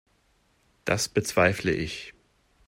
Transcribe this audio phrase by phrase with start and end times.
[0.83, 2.15] Das bezweifle ich.